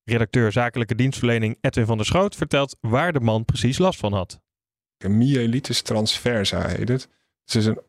Redacteur 0.04 0.52
zakelijke 0.52 0.96
dienstverlening 0.96 1.58
Edwin 1.62 1.86
van 1.86 1.98
der 1.98 2.06
Schoot 2.06 2.36
vertelt 2.36 2.78
waar 2.80 3.14
de 3.14 3.20
man 3.20 3.46
precies 3.46 3.78
last 3.78 4.00
van 4.00 4.14
had. 4.14 4.42
Een 4.98 5.18
myelitis 5.18 5.82
transversa 5.82 6.68
heet 6.68 6.90
het. 6.90 7.10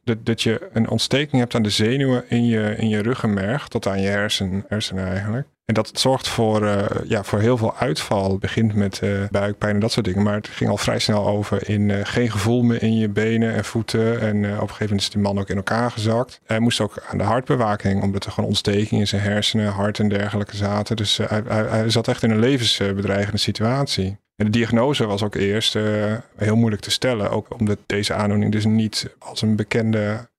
Dat, 0.04 0.26
dat, 0.26 0.42
je 0.42 0.68
een 0.72 0.88
ontsteking 0.88 1.40
hebt 1.40 1.54
aan 1.54 1.62
de 1.62 1.70
zenuwen 1.70 2.30
in 2.30 2.44
je, 2.44 2.76
in 2.76 2.88
je 2.88 3.02
ruggenmerg, 3.02 3.68
tot 3.68 3.86
aan 3.86 4.00
je 4.00 4.08
hersen, 4.08 4.64
hersenen 4.68 5.06
eigenlijk. 5.06 5.48
En 5.64 5.74
dat 5.74 5.90
zorgt 5.94 6.28
voor, 6.28 6.62
uh, 6.62 6.84
ja, 7.04 7.22
voor 7.24 7.40
heel 7.40 7.56
veel 7.56 7.76
uitval. 7.76 8.30
Het 8.30 8.40
begint 8.40 8.74
met 8.74 9.00
uh, 9.04 9.22
buikpijn 9.30 9.74
en 9.74 9.80
dat 9.80 9.92
soort 9.92 10.06
dingen. 10.06 10.22
Maar 10.22 10.34
het 10.34 10.48
ging 10.48 10.70
al 10.70 10.76
vrij 10.76 10.98
snel 10.98 11.26
over 11.26 11.68
in 11.68 11.88
uh, 11.88 11.98
geen 12.02 12.30
gevoel 12.30 12.62
meer 12.62 12.82
in 12.82 12.96
je 12.96 13.08
benen 13.08 13.54
en 13.54 13.64
voeten. 13.64 14.20
En 14.20 14.36
op 14.36 14.44
een 14.44 14.58
gegeven 14.58 14.84
moment 14.84 15.00
is 15.00 15.10
de 15.10 15.18
man 15.18 15.38
ook 15.38 15.48
in 15.48 15.56
elkaar 15.56 15.90
gezakt. 15.90 16.40
Hij 16.44 16.58
moest 16.58 16.80
ook 16.80 17.02
aan 17.10 17.18
de 17.18 17.24
hartbewaking, 17.24 18.02
omdat 18.02 18.24
er 18.24 18.32
gewoon 18.32 18.48
ontsteking 18.48 19.00
in 19.00 19.08
zijn 19.08 19.22
hersenen, 19.22 19.72
hart 19.72 19.98
en 19.98 20.08
dergelijke 20.08 20.56
zaten. 20.56 20.96
Dus 20.96 21.16
hij, 21.16 21.42
hij, 21.46 21.62
hij, 21.62 21.90
zat 21.90 22.08
echt 22.08 22.22
in 22.22 22.30
een 22.30 22.38
levensbedreigende 22.38 23.38
situatie. 23.38 24.16
En 24.36 24.44
de 24.44 24.50
diagnose 24.50 25.06
was 25.06 25.22
ook 25.22 25.34
eerst 25.34 25.74
heel 26.36 26.56
moeilijk 26.56 26.82
te 26.82 26.90
stellen. 26.90 27.30
Ook 27.30 27.58
omdat 27.58 27.78
deze 27.86 28.14
aandoening 28.14 28.52
dus 28.52 28.64
niet 28.64 29.14
als 29.18 29.42
een 29.42 29.56
bekende 29.56 30.30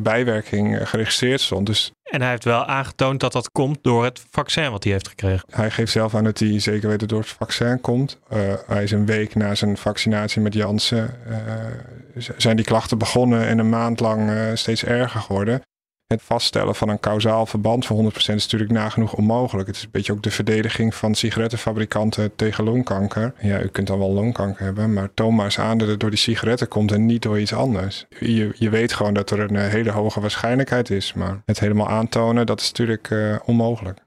bijwerking 0.00 0.88
geregistreerd 0.88 1.40
stond. 1.40 1.66
Dus 1.66 1.92
en 2.10 2.20
hij 2.20 2.30
heeft 2.30 2.44
wel 2.44 2.66
aangetoond 2.66 3.20
dat 3.20 3.32
dat 3.32 3.50
komt 3.50 3.78
door 3.82 4.04
het 4.04 4.24
vaccin 4.30 4.70
wat 4.70 4.82
hij 4.84 4.92
heeft 4.92 5.08
gekregen. 5.08 5.48
Hij 5.50 5.70
geeft 5.70 5.92
zelf 5.92 6.14
aan 6.14 6.24
dat 6.24 6.38
hij 6.38 6.60
zeker 6.60 6.88
weet 6.88 7.00
dat 7.00 7.08
door 7.08 7.20
het 7.20 7.28
vaccin 7.28 7.80
komt. 7.80 8.18
Uh, 8.32 8.38
hij 8.66 8.82
is 8.82 8.90
een 8.90 9.06
week 9.06 9.34
na 9.34 9.54
zijn 9.54 9.76
vaccinatie 9.76 10.40
met 10.40 10.54
Janssen. 10.54 11.14
Uh, 11.28 12.26
zijn 12.36 12.56
die 12.56 12.64
klachten 12.64 12.98
begonnen 12.98 13.46
en 13.46 13.58
een 13.58 13.68
maand 13.68 14.00
lang 14.00 14.30
uh, 14.30 14.50
steeds 14.54 14.84
erger 14.84 15.20
geworden 15.20 15.62
het 16.06 16.22
vaststellen 16.22 16.74
van 16.74 16.88
een 16.88 17.00
kausaal 17.00 17.46
verband 17.46 17.86
van 17.86 18.04
100% 18.04 18.14
is 18.16 18.26
natuurlijk 18.26 18.70
nagenoeg 18.70 19.12
onmogelijk. 19.12 19.66
Het 19.66 19.76
is 19.76 19.82
een 19.82 19.88
beetje 19.92 20.12
ook 20.12 20.22
de 20.22 20.30
verdediging 20.30 20.94
van 20.94 21.14
sigarettenfabrikanten 21.14 22.36
tegen 22.36 22.64
longkanker. 22.64 23.34
Ja, 23.40 23.62
u 23.62 23.68
kunt 23.68 23.86
dan 23.86 23.98
wel 23.98 24.12
longkanker 24.12 24.64
hebben, 24.64 24.92
maar 24.92 25.14
toon 25.14 25.34
maar 25.34 25.44
eens 25.44 25.58
aan 25.58 25.78
dat 25.78 25.88
het 25.88 26.00
door 26.00 26.10
die 26.10 26.18
sigaretten 26.18 26.68
komt 26.68 26.92
en 26.92 27.06
niet 27.06 27.22
door 27.22 27.40
iets 27.40 27.52
anders. 27.52 28.06
Je, 28.18 28.54
je 28.58 28.70
weet 28.70 28.92
gewoon 28.92 29.14
dat 29.14 29.30
er 29.30 29.40
een 29.40 29.56
eh, 29.56 29.68
hele 29.68 29.90
hoge 29.90 30.20
waarschijnlijkheid 30.20 30.90
is, 30.90 31.12
maar 31.12 31.42
het 31.44 31.60
helemaal 31.60 31.88
aantonen, 31.88 32.46
dat 32.46 32.60
is 32.60 32.66
natuurlijk 32.66 33.10
uh, 33.10 33.36
onmogelijk. 33.44 34.04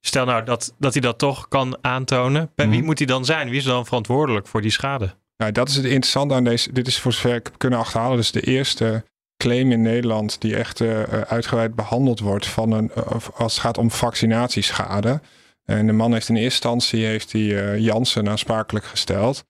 Stel 0.00 0.24
nou 0.24 0.44
dat, 0.44 0.74
dat 0.78 0.92
hij 0.92 1.02
dat 1.02 1.18
toch 1.18 1.48
kan 1.48 1.78
aantonen. 1.80 2.50
Bij 2.54 2.68
wie 2.68 2.76
mhm. 2.76 2.86
moet 2.86 2.98
hij 2.98 3.06
dan 3.06 3.24
zijn? 3.24 3.48
Wie 3.48 3.58
is 3.58 3.64
dan 3.64 3.86
verantwoordelijk 3.86 4.46
voor 4.46 4.60
die 4.60 4.70
schade? 4.70 5.14
Nou, 5.36 5.52
dat 5.52 5.68
is 5.68 5.76
het 5.76 5.84
interessante 5.84 6.34
aan 6.34 6.44
deze. 6.44 6.72
Dit 6.72 6.86
is 6.86 7.00
voor 7.00 7.12
zover 7.12 7.34
ik 7.34 7.50
kunnen 7.56 7.78
achterhalen. 7.78 8.16
Dus 8.16 8.32
de 8.32 8.40
eerste 8.40 9.04
claim 9.42 9.72
in 9.72 9.82
Nederland 9.82 10.40
die 10.40 10.56
echt 10.56 10.80
uh, 10.80 11.02
uitgebreid 11.02 11.74
behandeld 11.74 12.20
wordt 12.20 12.46
van 12.46 12.72
een, 12.72 12.90
uh, 12.96 13.04
als 13.34 13.52
het 13.52 13.62
gaat 13.62 13.78
om 13.78 13.90
vaccinatieschade. 13.90 15.20
En 15.64 15.86
de 15.86 15.92
man 15.92 16.12
heeft 16.12 16.28
in 16.28 16.36
eerste 16.36 16.68
instantie 16.68 17.04
heeft 17.04 17.32
hij, 17.32 17.40
uh, 17.40 17.78
Jansen 17.78 18.28
aansprakelijk 18.28 18.84
gesteld. 18.84 19.44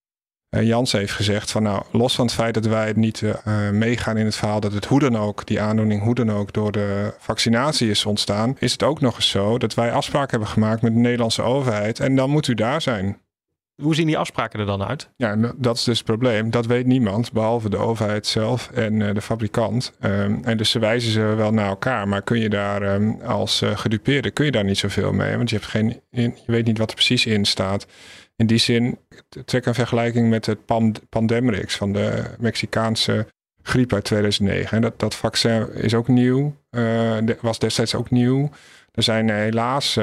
Jansen 0.49 0.99
heeft 0.99 1.13
gezegd 1.13 1.51
van 1.51 1.63
nou, 1.63 1.83
los 1.91 2.15
van 2.15 2.25
het 2.25 2.35
feit 2.35 2.55
dat 2.55 2.67
wij 2.67 2.93
niet 2.97 3.23
meegaan 3.73 4.17
in 4.17 4.25
het 4.25 4.37
verhaal 4.37 4.61
dat 4.61 4.73
het 4.73 4.85
hoe 4.85 5.01
dan 5.01 5.17
ook, 5.17 5.47
die 5.47 5.61
aandoening 5.61 6.03
hoe 6.03 6.15
dan 6.15 6.31
ook 6.31 6.53
door 6.53 6.73
de 6.73 7.15
vaccinatie 7.19 7.91
is 7.91 8.07
ontstaan, 8.07 8.57
is 8.59 8.73
het 8.73 8.83
ook 8.83 9.01
nog 9.01 9.15
eens 9.15 9.31
zo 9.31 9.59
dat 9.59 9.75
wij 9.75 9.93
afspraken 9.93 10.31
hebben 10.31 10.49
gemaakt 10.49 10.83
met 10.83 10.95
de 10.95 11.01
Nederlandse 11.01 11.43
overheid 11.43 12.01
en 12.01 12.17
dan 12.17 12.31
moet 12.31 12.49
u 12.49 12.55
daar 12.55 12.83
zijn. 12.83 13.19
Hoe 13.83 13.95
zien 13.95 14.07
die 14.07 14.19
afspraken 14.19 14.61
er 14.61 14.67
dan 14.67 14.83
uit? 14.83 15.09
Ja, 15.17 15.37
dat 15.57 15.77
is 15.77 15.85
dus 15.85 15.97
het 15.97 16.07
probleem. 16.07 16.51
Dat 16.51 16.67
weet 16.67 16.87
niemand, 16.87 17.33
behalve 17.33 17.71
de 17.71 17.77
overheid 17.77 18.27
zelf 18.27 18.71
en 18.75 19.01
uh, 19.01 19.15
de 19.15 19.21
fabrikant. 19.21 19.93
Um, 20.01 20.45
en 20.45 20.57
dus 20.57 20.71
ze 20.71 20.79
wijzen 20.79 21.13
ze 21.13 21.21
wel 21.21 21.53
naar 21.53 21.69
elkaar. 21.69 22.09
Maar 22.09 22.23
kun 22.23 22.41
je 22.41 22.49
daar 22.49 22.95
um, 22.95 23.21
als 23.21 23.63
uh, 23.63 23.77
gedupeerde, 23.77 24.31
kun 24.31 24.45
je 24.45 24.51
daar 24.51 24.65
niet 24.65 24.79
zoveel 24.79 25.13
mee. 25.13 25.37
Want 25.37 25.51
je, 25.51 25.57
hebt 25.57 25.69
geen, 25.69 26.01
je 26.11 26.33
weet 26.47 26.67
niet 26.67 26.79
wat 26.79 26.89
er 26.89 26.95
precies 26.95 27.27
in 27.27 27.45
staat. 27.45 27.87
In 28.37 28.47
die 28.47 28.59
zin, 28.59 28.99
trek 29.45 29.67
een 29.67 29.75
vergelijking 29.75 30.31
met 30.31 30.47
het 30.47 30.59
Pandemrix 31.09 31.77
van 31.77 31.93
de 31.93 32.23
Mexicaanse 32.39 33.27
griep 33.63 33.93
uit 33.93 34.05
2009. 34.05 34.77
En 34.77 34.83
dat, 34.83 34.99
dat 35.01 35.15
vaccin 35.15 35.75
is 35.75 35.95
ook 35.95 36.09
nieuw, 36.09 36.57
uh, 36.71 37.17
was 37.41 37.59
destijds 37.59 37.95
ook 37.95 38.11
nieuw. 38.11 38.51
Er 38.93 39.03
zijn 39.03 39.31
helaas 39.31 39.99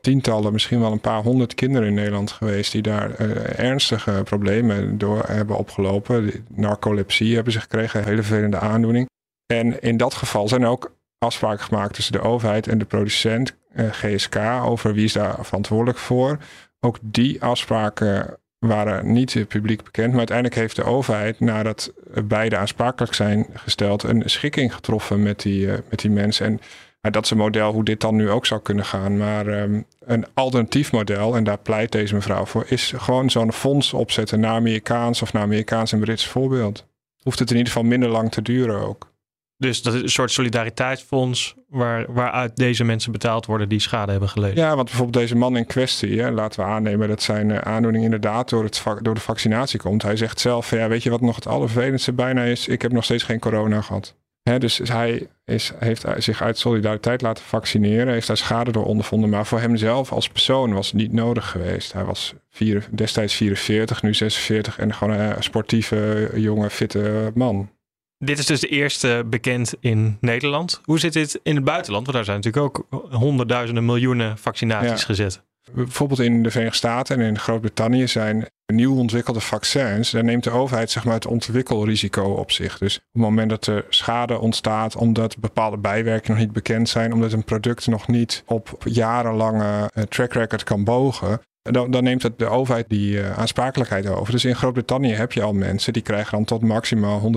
tientallen, 0.00 0.52
misschien 0.52 0.80
wel 0.80 0.92
een 0.92 1.00
paar 1.00 1.22
honderd 1.22 1.54
kinderen 1.54 1.88
in 1.88 1.94
Nederland 1.94 2.30
geweest 2.30 2.72
die 2.72 2.82
daar 2.82 3.20
uh, 3.20 3.58
ernstige 3.58 4.20
problemen 4.24 4.98
door 4.98 5.24
hebben 5.26 5.56
opgelopen. 5.56 6.46
Narcolepsie 6.48 7.34
hebben 7.34 7.52
ze 7.52 7.60
gekregen, 7.60 8.00
een 8.00 8.06
hele 8.06 8.22
vervelende 8.22 8.58
aandoening. 8.58 9.08
En 9.46 9.82
in 9.82 9.96
dat 9.96 10.14
geval 10.14 10.48
zijn 10.48 10.66
ook 10.66 10.96
afspraken 11.18 11.64
gemaakt 11.64 11.94
tussen 11.94 12.12
de 12.12 12.20
overheid 12.20 12.68
en 12.68 12.78
de 12.78 12.84
producent, 12.84 13.56
eh, 13.72 13.90
GSK, 13.90 14.36
over 14.64 14.94
wie 14.94 15.04
is 15.04 15.12
daar 15.12 15.36
verantwoordelijk 15.40 15.98
voor. 15.98 16.38
Ook 16.80 16.98
die 17.02 17.42
afspraken 17.42 18.38
waren 18.58 19.12
niet 19.12 19.44
publiek 19.48 19.84
bekend. 19.84 20.08
Maar 20.08 20.18
uiteindelijk 20.18 20.56
heeft 20.56 20.76
de 20.76 20.84
overheid, 20.84 21.40
nadat 21.40 21.92
beide 22.24 22.56
aansprakelijk 22.56 23.14
zijn 23.14 23.46
gesteld, 23.54 24.02
een 24.02 24.22
schikking 24.26 24.74
getroffen 24.74 25.22
met 25.22 25.40
die, 25.40 25.66
met 25.66 25.98
die 26.00 26.10
mensen. 26.10 26.46
En 26.46 26.60
maar 27.00 27.12
dat 27.12 27.24
is 27.24 27.30
een 27.30 27.36
model 27.36 27.72
hoe 27.72 27.84
dit 27.84 28.00
dan 28.00 28.16
nu 28.16 28.30
ook 28.30 28.46
zou 28.46 28.60
kunnen 28.60 28.84
gaan. 28.84 29.16
Maar 29.16 29.46
um, 29.46 29.84
een 30.00 30.26
alternatief 30.34 30.92
model, 30.92 31.36
en 31.36 31.44
daar 31.44 31.58
pleit 31.58 31.92
deze 31.92 32.14
mevrouw 32.14 32.44
voor, 32.44 32.64
is 32.68 32.92
gewoon 32.96 33.30
zo'n 33.30 33.52
fonds 33.52 33.92
opzetten 33.92 34.40
naar 34.40 34.54
Amerikaans 34.54 35.22
of 35.22 35.32
naar 35.32 35.42
Amerikaans 35.42 35.92
en 35.92 36.00
Brits 36.00 36.26
voorbeeld. 36.26 36.86
Hoeft 37.22 37.38
het 37.38 37.50
in 37.50 37.56
ieder 37.56 37.72
geval 37.72 37.88
minder 37.88 38.08
lang 38.08 38.30
te 38.30 38.42
duren 38.42 38.86
ook. 38.86 39.12
Dus 39.56 39.82
dat 39.82 39.94
is 39.94 40.02
een 40.02 40.08
soort 40.08 40.30
solidariteitsfonds 40.30 41.54
waar, 41.68 42.12
waaruit 42.12 42.56
deze 42.56 42.84
mensen 42.84 43.12
betaald 43.12 43.46
worden 43.46 43.68
die 43.68 43.80
schade 43.80 44.10
hebben 44.10 44.28
geleden. 44.28 44.56
Ja, 44.56 44.74
want 44.74 44.84
bijvoorbeeld 44.84 45.18
deze 45.18 45.36
man 45.36 45.56
in 45.56 45.66
kwestie, 45.66 46.20
hè, 46.20 46.30
laten 46.30 46.60
we 46.60 46.66
aannemen 46.66 47.08
dat 47.08 47.22
zijn 47.22 47.48
uh, 47.48 47.58
aandoening 47.58 48.04
inderdaad 48.04 48.48
door, 48.48 48.64
het, 48.64 48.82
door 49.02 49.14
de 49.14 49.20
vaccinatie 49.20 49.78
komt. 49.78 50.02
Hij 50.02 50.16
zegt 50.16 50.40
zelf, 50.40 50.70
ja, 50.70 50.88
weet 50.88 51.02
je 51.02 51.10
wat 51.10 51.20
nog 51.20 51.34
het 51.34 51.46
allervervelendste 51.46 52.12
bijna 52.12 52.42
is? 52.42 52.68
Ik 52.68 52.82
heb 52.82 52.92
nog 52.92 53.04
steeds 53.04 53.22
geen 53.22 53.38
corona 53.38 53.80
gehad 53.80 54.14
dus 54.58 54.80
hij 54.84 55.26
is, 55.44 55.72
heeft 55.78 56.04
zich 56.16 56.42
uit 56.42 56.58
solidariteit 56.58 57.22
laten 57.22 57.44
vaccineren, 57.44 58.12
heeft 58.12 58.26
daar 58.26 58.36
schade 58.36 58.72
door 58.72 58.84
ondervonden. 58.84 59.30
Maar 59.30 59.46
voor 59.46 59.60
hemzelf 59.60 60.12
als 60.12 60.28
persoon 60.28 60.72
was 60.72 60.86
het 60.86 60.96
niet 60.96 61.12
nodig 61.12 61.50
geweest. 61.50 61.92
Hij 61.92 62.04
was 62.04 62.34
vier, 62.50 62.88
destijds 62.90 63.34
44, 63.34 64.02
nu 64.02 64.14
46 64.14 64.78
en 64.78 64.94
gewoon 64.94 65.18
een 65.18 65.42
sportieve, 65.42 66.30
jonge, 66.34 66.70
fitte 66.70 67.30
man. 67.34 67.70
Dit 68.18 68.38
is 68.38 68.46
dus 68.46 68.60
de 68.60 68.68
eerste 68.68 69.22
bekend 69.26 69.74
in 69.80 70.16
Nederland. 70.20 70.80
Hoe 70.84 70.98
zit 70.98 71.12
dit 71.12 71.40
in 71.42 71.54
het 71.54 71.64
buitenland? 71.64 72.06
Want 72.06 72.16
daar 72.16 72.26
zijn 72.26 72.40
natuurlijk 72.40 72.64
ook 72.64 73.04
honderdduizenden 73.10 73.84
miljoenen 73.84 74.38
vaccinaties 74.38 75.04
gezet. 75.04 75.42
Bijvoorbeeld 75.74 76.20
in 76.20 76.42
de 76.42 76.50
Verenigde 76.50 76.78
Staten 76.78 77.20
en 77.20 77.26
in 77.26 77.38
Groot-Brittannië 77.38 78.08
zijn 78.08 78.46
nieuw 78.72 78.96
ontwikkelde 78.96 79.40
vaccins. 79.40 80.10
Daar 80.10 80.24
neemt 80.24 80.44
de 80.44 80.50
overheid 80.50 80.90
zeg 80.90 81.04
maar, 81.04 81.14
het 81.14 81.26
ontwikkelrisico 81.26 82.22
op 82.22 82.50
zich. 82.50 82.78
Dus 82.78 82.96
op 82.96 83.02
het 83.12 83.22
moment 83.22 83.50
dat 83.50 83.66
er 83.66 83.84
schade 83.88 84.38
ontstaat 84.38 84.96
omdat 84.96 85.38
bepaalde 85.38 85.76
bijwerkingen 85.76 86.36
nog 86.36 86.46
niet 86.46 86.54
bekend 86.54 86.88
zijn, 86.88 87.12
omdat 87.12 87.32
een 87.32 87.44
product 87.44 87.86
nog 87.86 88.08
niet 88.08 88.42
op 88.46 88.76
jarenlange 88.84 89.90
eh, 89.94 90.02
track 90.02 90.32
record 90.32 90.64
kan 90.64 90.84
bogen, 90.84 91.40
dan, 91.62 91.90
dan, 91.90 92.04
neemt 92.04 92.22
het 92.22 92.38
de 92.38 92.46
overheid 92.46 92.88
die 92.88 93.16
uh, 93.16 93.38
aansprakelijkheid 93.38 94.06
over. 94.06 94.32
Dus 94.32 94.44
in 94.44 94.56
Groot-Brittannië 94.56 95.12
heb 95.12 95.32
je 95.32 95.42
al 95.42 95.52
mensen 95.52 95.92
die 95.92 96.02
krijgen 96.02 96.32
dan 96.32 96.44
tot 96.44 96.62
maximaal 96.62 97.32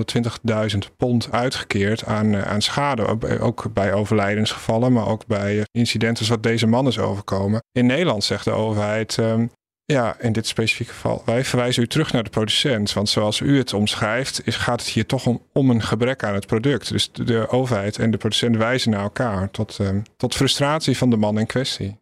120.000 0.72 0.78
pond 0.96 1.28
uitgekeerd 1.32 2.04
aan, 2.04 2.34
uh, 2.34 2.42
aan 2.42 2.62
schade. 2.62 3.40
Ook 3.40 3.72
bij 3.72 3.92
overlijdensgevallen, 3.92 4.92
maar 4.92 5.08
ook 5.08 5.26
bij 5.26 5.64
incidenten 5.70 6.24
zoals 6.24 6.40
deze 6.40 6.66
man 6.66 6.86
is 6.86 6.98
overkomen. 6.98 7.62
In 7.72 7.86
Nederland 7.86 8.24
zegt 8.24 8.44
de 8.44 8.50
overheid. 8.50 9.16
Um, 9.16 9.50
ja, 9.84 10.16
in 10.20 10.32
dit 10.32 10.46
specifieke 10.46 10.92
geval. 10.92 11.22
Wij 11.24 11.44
verwijzen 11.44 11.82
u 11.82 11.86
terug 11.86 12.12
naar 12.12 12.22
de 12.22 12.30
producent. 12.30 12.92
Want 12.92 13.08
zoals 13.08 13.40
u 13.40 13.58
het 13.58 13.72
omschrijft, 13.72 14.46
is, 14.46 14.56
gaat 14.56 14.80
het 14.80 14.90
hier 14.90 15.06
toch 15.06 15.26
om, 15.52 15.70
een 15.70 15.82
gebrek 15.82 16.24
aan 16.24 16.34
het 16.34 16.46
product. 16.46 16.88
Dus 16.88 17.12
de, 17.12 17.48
overheid 17.48 17.98
en 17.98 18.10
de 18.10 18.16
producent 18.16 18.56
wijzen 18.56 18.90
naar 18.90 19.02
elkaar. 19.02 19.50
Tot, 19.50 19.78
um, 19.80 20.02
tot 20.16 20.34
frustratie 20.34 20.96
van 20.96 21.10
de 21.10 21.16
man 21.16 21.38
in 21.38 21.46
kwestie 21.46 22.00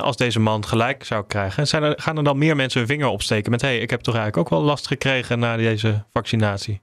als 0.00 0.16
deze 0.16 0.40
man 0.40 0.64
gelijk 0.64 1.04
zou 1.04 1.24
krijgen, 1.26 1.66
zijn 1.66 1.82
er, 1.82 1.94
gaan 1.96 2.16
er 2.16 2.24
dan 2.24 2.38
meer 2.38 2.56
mensen 2.56 2.78
hun 2.78 2.88
vinger 2.88 3.06
opsteken 3.06 3.50
met: 3.50 3.60
hé, 3.60 3.68
hey, 3.68 3.78
ik 3.78 3.90
heb 3.90 4.00
toch 4.00 4.14
eigenlijk 4.14 4.46
ook 4.46 4.58
wel 4.58 4.68
last 4.68 4.86
gekregen 4.86 5.38
na 5.38 5.56
deze 5.56 6.04
vaccinatie? 6.12 6.80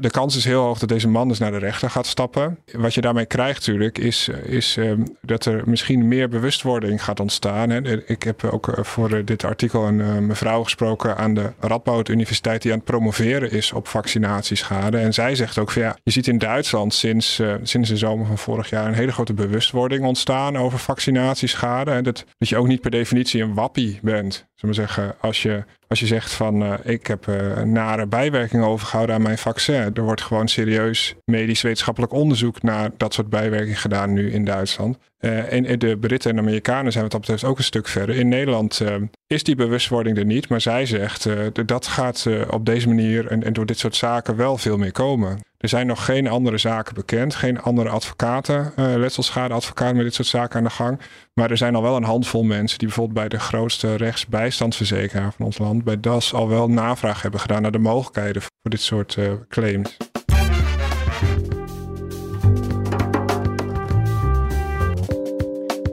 De 0.00 0.10
kans 0.10 0.36
is 0.36 0.44
heel 0.44 0.62
hoog 0.62 0.78
dat 0.78 0.88
deze 0.88 1.08
man 1.08 1.28
dus 1.28 1.38
naar 1.38 1.50
de 1.50 1.58
rechter 1.58 1.90
gaat 1.90 2.06
stappen. 2.06 2.58
Wat 2.72 2.94
je 2.94 3.00
daarmee 3.00 3.26
krijgt 3.26 3.58
natuurlijk 3.58 3.98
is, 3.98 4.28
is 4.28 4.76
um, 4.76 5.16
dat 5.20 5.44
er 5.44 5.62
misschien 5.64 6.08
meer 6.08 6.28
bewustwording 6.28 7.04
gaat 7.04 7.20
ontstaan. 7.20 7.70
Ik 8.06 8.22
heb 8.22 8.44
ook 8.44 8.68
eh, 8.68 8.84
voor 8.84 9.12
eh, 9.12 9.24
dit 9.24 9.44
artikel 9.44 9.86
een 9.86 10.26
mevrouw 10.26 10.62
gesproken 10.62 11.16
aan 11.16 11.34
de 11.34 11.52
Radboud 11.60 12.08
Universiteit 12.08 12.62
die 12.62 12.72
aan 12.72 12.78
het 12.78 12.86
promoveren 12.86 13.50
is 13.50 13.72
op 13.72 13.88
vaccinatieschade. 13.88 14.98
En 14.98 15.14
zij 15.14 15.34
zegt 15.34 15.58
ook 15.58 15.70
van 15.70 15.82
ja, 15.82 15.96
je 16.02 16.10
ziet 16.10 16.26
in 16.26 16.38
Duitsland 16.38 16.94
sinds, 16.94 17.42
sinds 17.62 17.88
de 17.88 17.96
zomer 17.96 18.26
van 18.26 18.38
vorig 18.38 18.70
jaar 18.70 18.86
een 18.86 18.94
hele 18.94 19.12
grote 19.12 19.34
bewustwording 19.34 20.04
ontstaan 20.04 20.56
over 20.56 20.78
vaccinatieschade. 20.78 21.90
En 21.90 22.04
dat, 22.04 22.24
dat 22.38 22.48
je 22.48 22.56
ook 22.56 22.66
niet 22.66 22.80
per 22.80 22.90
definitie 22.90 23.42
een 23.42 23.54
wappie 23.54 23.98
bent. 24.02 24.47
Zullen 24.60 24.74
we 24.74 24.80
zeggen, 24.80 25.14
als 25.20 25.42
je 25.42 25.64
als 25.88 26.00
je 26.00 26.06
zegt 26.06 26.32
van 26.32 26.62
uh, 26.62 26.74
ik 26.82 27.06
heb 27.06 27.26
uh, 27.26 27.62
nare 27.62 28.06
bijwerkingen 28.06 28.66
overgehouden 28.66 29.14
aan 29.14 29.22
mijn 29.22 29.38
vaccin. 29.38 29.90
Er 29.94 30.02
wordt 30.02 30.22
gewoon 30.22 30.48
serieus 30.48 31.14
medisch 31.24 31.62
wetenschappelijk 31.62 32.12
onderzoek 32.12 32.62
naar 32.62 32.90
dat 32.96 33.14
soort 33.14 33.28
bijwerkingen 33.28 33.76
gedaan 33.76 34.12
nu 34.12 34.32
in 34.32 34.44
Duitsland. 34.44 34.98
Uh, 35.20 35.52
en 35.52 35.78
de 35.78 35.98
Britten 35.98 36.30
en 36.30 36.38
Amerikanen 36.38 36.92
zijn 36.92 37.02
wat 37.02 37.12
dat 37.12 37.20
betreft 37.20 37.44
ook 37.44 37.58
een 37.58 37.64
stuk 37.64 37.88
verder. 37.88 38.16
In 38.16 38.28
Nederland 38.28 38.82
is 39.26 39.42
die 39.42 39.54
bewustwording 39.54 40.18
er 40.18 40.24
niet, 40.24 40.48
maar 40.48 40.60
zij 40.60 40.86
zegt 40.86 41.28
dat 41.66 41.86
gaat 41.86 42.26
op 42.50 42.66
deze 42.66 42.88
manier 42.88 43.26
en, 43.26 43.44
en, 43.44 43.52
door 43.52 43.66
dit 43.66 43.78
soort 43.78 43.96
zaken 43.96 44.36
wel 44.36 44.58
veel 44.58 44.76
meer 44.76 44.92
komen. 44.92 45.38
Er 45.58 45.68
zijn 45.68 45.86
nog 45.86 46.04
geen 46.04 46.28
andere 46.28 46.58
zaken 46.58 46.94
bekend. 46.94 47.34
Geen 47.34 47.60
andere 47.60 47.88
advocaten, 47.88 48.72
uh, 48.76 48.94
letselschadeadvocaten 48.96 49.96
met 49.96 50.04
dit 50.04 50.14
soort 50.14 50.28
zaken 50.28 50.58
aan 50.58 50.64
de 50.64 50.70
gang. 50.70 51.00
Maar 51.34 51.50
er 51.50 51.56
zijn 51.56 51.74
al 51.74 51.82
wel 51.82 51.96
een 51.96 52.04
handvol 52.04 52.42
mensen 52.42 52.78
die 52.78 52.86
bijvoorbeeld 52.86 53.18
bij 53.18 53.28
de 53.28 53.44
grootste 53.44 53.94
rechtsbijstandsverzekeraar 53.94 55.32
van 55.32 55.46
ons 55.46 55.58
land, 55.58 55.84
bij 55.84 56.00
DAS, 56.00 56.34
al 56.34 56.48
wel 56.48 56.68
navraag 56.68 57.22
hebben 57.22 57.40
gedaan 57.40 57.62
naar 57.62 57.70
de 57.70 57.78
mogelijkheden 57.78 58.42
voor 58.42 58.70
dit 58.70 58.80
soort 58.80 59.16
uh, 59.16 59.32
claims. 59.48 59.96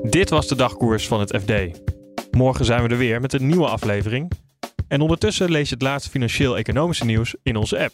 Dit 0.03 0.29
was 0.29 0.47
de 0.47 0.55
dagkoers 0.55 1.07
van 1.07 1.19
het 1.19 1.41
FD. 1.41 1.79
Morgen 2.31 2.65
zijn 2.65 2.83
we 2.83 2.89
er 2.89 2.97
weer 2.97 3.21
met 3.21 3.33
een 3.33 3.47
nieuwe 3.47 3.67
aflevering. 3.67 4.31
En 4.87 5.01
ondertussen 5.01 5.51
lees 5.51 5.69
je 5.69 5.73
het 5.73 5.83
laatste 5.83 6.09
financieel-economische 6.09 7.05
nieuws 7.05 7.35
in 7.43 7.55
onze 7.55 7.83
app. 7.83 7.93